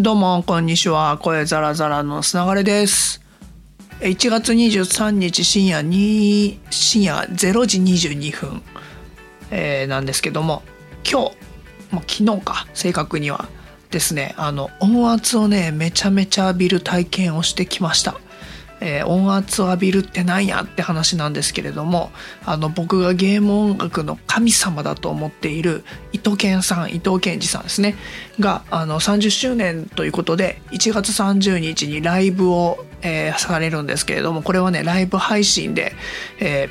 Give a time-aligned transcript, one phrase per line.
[0.00, 1.18] どうもこんにちは。
[1.18, 3.20] 声ザラザラのつながれです。
[4.00, 8.62] 1月23日深夜に深夜0時22分、
[9.50, 10.62] えー、なんですけども
[11.04, 11.36] 今日、
[11.92, 13.50] まあ、昨日か正確には
[13.90, 18.18] ですねあの音圧をねめちゃめちゃ浴びる体験をしてきました。
[18.80, 22.10] えー、音圧を浴びるってなんやって話なんですけれども
[22.44, 27.94] あの僕がゲーム音楽の神様だと思っている伊藤健さん伊藤健二さんですね。
[28.38, 35.92] があの30周年ということで1月30日にライブを、えー、されるんですけれどもこれはねライブ配信で、
[36.40, 36.68] え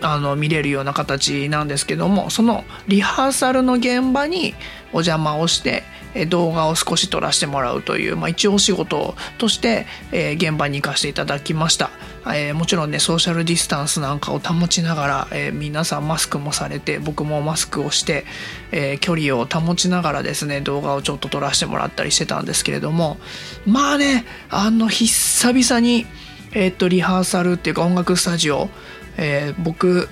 [0.00, 4.54] ー、あの見れるような形なんですけどもそのリハーサルの現場に
[4.92, 5.84] お邪魔をして
[6.28, 11.90] 動画を少し撮らせてもらうという、まあ、一応仕事として、え、現場に行かせていただきました、
[12.34, 18.24] え、もちろんねソーシャルディスタンスなんかを保ちながら、え、皆さんマスクもされて僕もマスクをして、
[18.72, 23.18] え距離を保ちながらですね動画をちょっと撮らせてもらったりしてたんですけれども
[23.66, 26.06] まあねあの久々に
[26.52, 28.68] えっとリハーサルっていうか音楽スタジオ、
[29.16, 30.08] え僕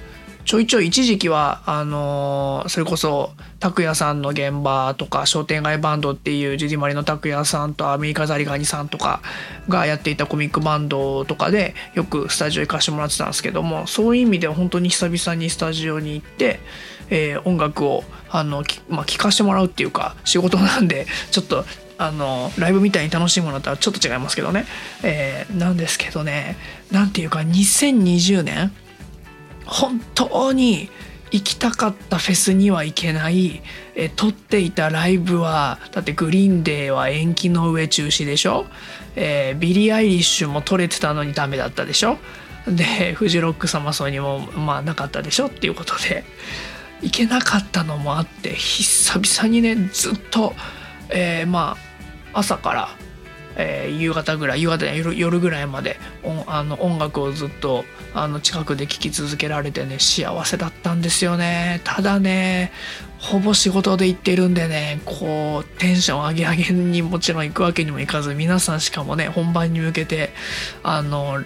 [0.49, 9.21] ちょいちょい一時期はあの、それこそ拓哉さんの現場とか商店街バンドっていうジュディマリの拓哉さんとアメリカザリガニさんとか
[9.69, 16.61] がやっていたコミックバンドとかでよくスタジオ行かしてもらってたんですけどもそういう意味では本当に久々にスタジオに行って、
[17.11, 21.65] えー、音楽をあの、まあ、聴かしてもらうっていうか仕事なんでちょっと
[21.99, 24.67] あのライブみたいに楽しいものとはちょっと違いますけどね、
[25.03, 26.57] えー、なんですけどね。
[26.93, 28.71] 何ていうか2020年
[29.67, 30.91] 本当に
[31.31, 33.63] 行きたかったフェスには行けない。
[33.95, 38.67] え取っていたライブはだってグリーンデーは延期の上中止でしょ、
[39.17, 42.19] えー、ビリー・アイリッシュも取れてたのにダメだったでしょ？
[42.67, 46.25] でフジロックサマソニもまあなかったでしょっていうことで。
[47.01, 50.53] 行けなかったのもあって久々にねずっと、
[51.11, 51.77] えー、ま
[52.33, 52.89] あ朝から
[53.59, 55.99] えー、夕方ぐらい夕方夜夜ぐらいまで
[56.47, 57.85] あの音楽をずっと
[58.15, 61.81] あの近くで聴き続けられてね幸せだったんですよね。
[61.85, 62.73] ただね
[63.19, 70.31] ほぼ仕事で行ってるんでねこうテンション上げ上げにもちろん行くわけにもいかず皆さんしかもね本番に向けて
[70.85, 71.43] あの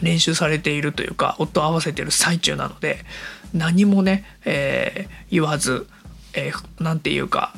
[0.00, 2.98] 練習されているというか音合わせてる最中なので
[3.52, 5.88] 何もね、えー、言わず、
[6.34, 7.54] えー、なんていうか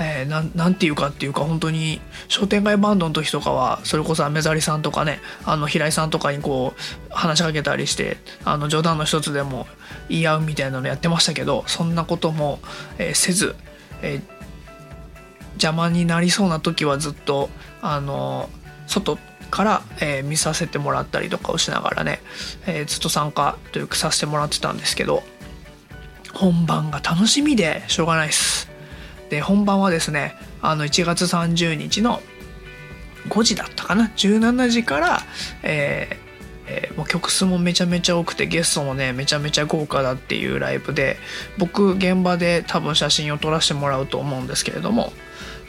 [0.00, 9.66] えー、なんていうかっていうか本当に商店街バンドの時とかはそれこそアメザリさんとかねあの平井さんとかにこう話しかけたりしてあの冗談の一つでも
[10.08, 12.60] 言い合うみたいなのやってましたけどそんなことも、
[12.98, 13.56] えー、せず、
[14.02, 14.22] えー、
[15.54, 17.50] 邪魔になりそうな時はずっと
[17.82, 18.48] あの
[18.86, 19.18] 外
[19.50, 22.20] から、えー、見させてもらったりとかをしながらね、
[22.66, 25.22] えー、ずっと参加というかさせてもらってたんですけど
[26.34, 28.67] 本番が楽しみでしょうがないです。
[29.30, 32.20] で本番はですねあの1月30日の
[33.28, 35.20] 5時だったかな？17時から、
[35.62, 36.28] えー
[36.68, 41.16] えー、もう曲数もめちゃめちゃ多くてゲストもねめちゃめちゃ豪華だっていうライブで
[41.56, 45.12] 僕現場で多分写真を撮らせてもらうと思うんですけれども、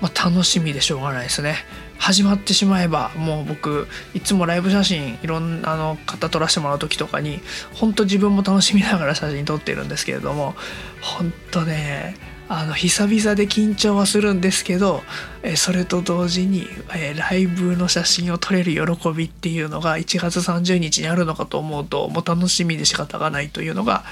[0.02, 1.56] まあ、楽しみでしょうがないですね。
[1.98, 7.42] 始まってしまえばもう僕いつもライブ写真いろんなの方撮らせてもらう時とかに
[7.74, 10.56] 本当自分も楽しみながら写真撮ってるんですけれども
[11.02, 12.16] 本当ね
[12.50, 15.04] あの久々で緊張はするんですけど、
[15.44, 24.04] えそれと同時に、えライブの写真を撮れる喜びっていうのが1月30日にあるのかと思うともう楽しみで仕方がないというのが、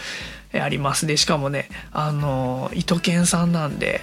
[0.54, 1.08] あります。
[1.08, 4.00] でしかもねあの伊藤健さんなんで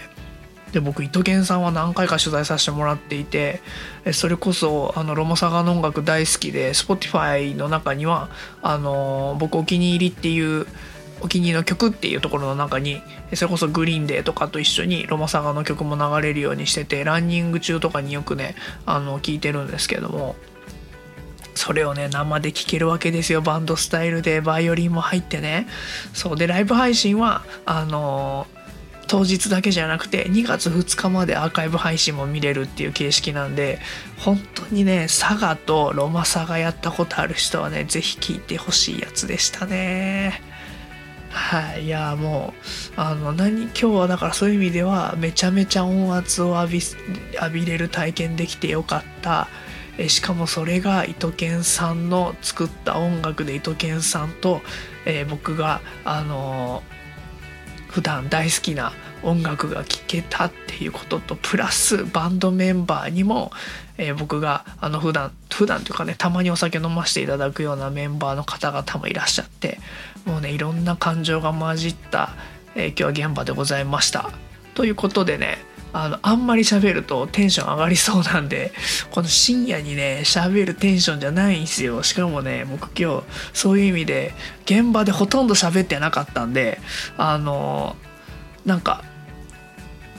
[0.72, 3.60] で僕伊藤健さんは何回か取材させてもらっていて
[4.12, 8.28] それこそあのロモサガの音楽大好きで Spotify の中には
[8.60, 10.66] あの僕お気に入りっていう
[11.20, 13.00] お気に入りの曲っていうところの中に
[13.34, 20.36] それこそグリーンデーとかと一緒にロマサガの曲も流れるようにしててランニング中とかによくねあの聴いてるんですけども
[21.54, 23.40] それをね生で聴けるわけですよ。
[23.40, 25.68] バンドスタイルでバイオリンも入ってね。
[26.12, 26.36] そう。
[26.36, 28.46] でライブ配信はあの
[29.06, 33.78] 当日だけじゃなくて2月2日までアーカイブ配信も見れるっていう形式なんで
[34.18, 40.53] 本当にね佐賀とロマサガやったことある人はね是非聴いてほしいやつでしたね。
[41.34, 42.54] はい、いやも
[42.96, 46.80] うあの何今日はだからそういう意味ではめちゃめちゃ音圧を浴び
[47.34, 49.48] 浴びれる体験できてよかった。
[49.98, 54.60] えしかもそれが伊藤健さんの作った音楽で伊藤健さんと、
[55.06, 58.92] えー、僕があのー、普段大好きな
[59.22, 63.52] 音楽が聴けたっていうこととプラスバンドメンバーにも、
[63.96, 69.78] えー、僕があの普段普段というかねたまにお酒飲ませていただくようなメンバーの方々もいらっしゃって
[70.24, 72.34] もうねいろんな感情が混じった、
[72.74, 74.30] えー、今日は現場でございました。
[74.74, 75.58] ということでね
[75.94, 78.72] あのあんまり喋るとテンション上がりそうなんで
[79.12, 83.22] この深夜にね喋るテンションじゃないんですよしかもね僕今日
[83.52, 84.34] そういう意味で
[84.64, 86.80] 現場でほとんど喋ってなかったんで
[87.16, 87.94] あの
[88.66, 89.04] なんか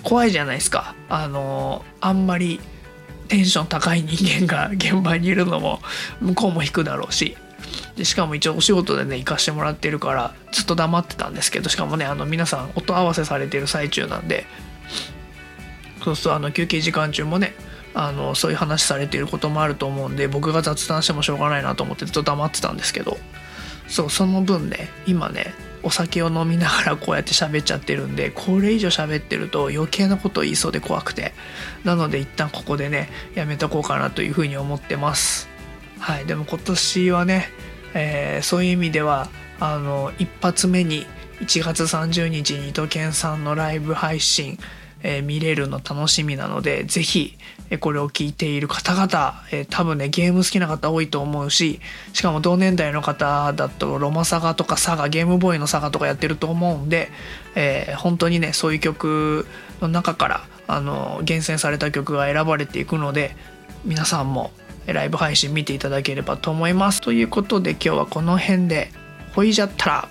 [0.04, 2.62] 怖いじゃないですかあのあんまり
[3.28, 5.82] テンション高い人間が現場にいるのも
[6.22, 7.36] 向こうも引くだろうし
[7.96, 14.46] でしかも一応お仕事でね行かしてもらってるからずっと黙ってたんですけどしかもねあの皆さん音合わせされてる最中なんで
[16.04, 17.54] そうするとあの休憩時間中もね
[17.94, 23.18] あのそういう話されてることもあると思うんで僕が雑談してもしょうがないなと思ってずっと黙ってたんですけど
[23.88, 31.34] そうその分ね今ねお酒を飲みながら こうやって喋っちゃってるんでこれ以上喋ってると余計なこと言いそうで怖くて
[31.86, 35.48] なので一旦ここでねやめとこうかなというふうに思ってます。
[36.00, 37.50] はいでも今年はね、
[37.96, 39.28] えー、そういう意味では
[39.60, 41.08] あの一発目に
[41.40, 44.60] 1月30日に伊藤健さんのライブ配信
[45.08, 47.38] えー、見れるの楽しみなのでぜひ、
[47.70, 51.80] えこれを聞いている方々、えー、多分ねゲーム好きな方多いと思うし
[52.14, 57.10] しかも同年代の方だとロマサガとかサガゲームボーイのサガとかやってると思うんで、
[57.56, 59.48] えー、本当にねそういう曲
[59.82, 63.36] の中からあの厳選された曲が選ばれていくので
[63.84, 64.52] 皆さんも
[64.94, 67.02] ライブ配信見ていただければと思います。
[67.02, 68.92] ということで今日はこの辺で
[69.34, 70.10] ほいじゃったら